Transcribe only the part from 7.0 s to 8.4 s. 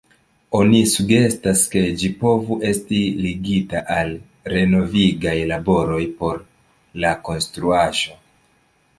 la konstruaĵo.